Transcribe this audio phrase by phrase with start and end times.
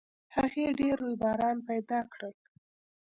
[0.35, 2.33] هغې ډېر رویباران پیدا کړل